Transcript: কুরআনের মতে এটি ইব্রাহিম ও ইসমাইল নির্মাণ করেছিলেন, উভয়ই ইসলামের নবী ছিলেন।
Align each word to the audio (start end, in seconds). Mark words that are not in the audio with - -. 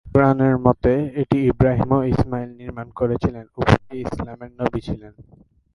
কুরআনের 0.07 0.55
মতে 0.57 0.93
এটি 1.21 1.37
ইব্রাহিম 1.51 1.89
ও 1.97 1.99
ইসমাইল 2.13 2.49
নির্মাণ 2.61 2.87
করেছিলেন, 2.99 3.45
উভয়ই 3.59 3.99
ইসলামের 4.05 4.51
নবী 4.59 4.79
ছিলেন। 4.87 5.13